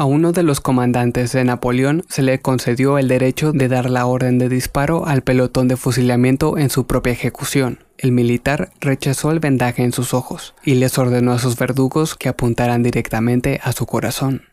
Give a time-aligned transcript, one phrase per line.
[0.00, 4.06] A uno de los comandantes de Napoleón se le concedió el derecho de dar la
[4.06, 7.80] orden de disparo al pelotón de fusilamiento en su propia ejecución.
[7.98, 12.30] El militar rechazó el vendaje en sus ojos y les ordenó a sus verdugos que
[12.30, 14.44] apuntaran directamente a su corazón.